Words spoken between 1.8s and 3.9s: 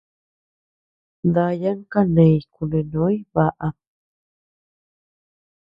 kaneñ kunenoñ baʼam.